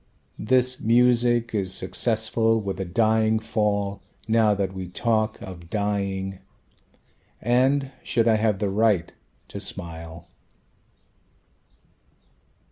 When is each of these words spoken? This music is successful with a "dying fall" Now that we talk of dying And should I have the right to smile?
This 0.39 0.79
music 0.79 1.53
is 1.53 1.75
successful 1.75 2.59
with 2.59 2.79
a 2.79 2.85
"dying 2.85 3.37
fall" 3.37 4.01
Now 4.27 4.55
that 4.55 4.73
we 4.73 4.89
talk 4.89 5.39
of 5.43 5.69
dying 5.69 6.39
And 7.39 7.91
should 8.01 8.27
I 8.27 8.37
have 8.37 8.57
the 8.57 8.71
right 8.71 9.13
to 9.49 9.59
smile? 9.59 10.27